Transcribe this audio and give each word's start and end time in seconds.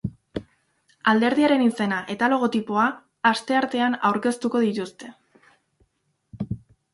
Alderdiaren 1.11 1.65
izena 1.65 1.99
eta 2.13 2.29
logotipoa 2.33 2.85
asteartean 3.33 3.99
aurkeztuko 4.11 4.63
dituzte. 4.65 5.13